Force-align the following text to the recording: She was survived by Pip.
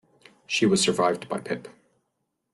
She 0.47 0.65
was 0.65 0.81
survived 0.81 1.29
by 1.29 1.39
Pip. 1.41 1.67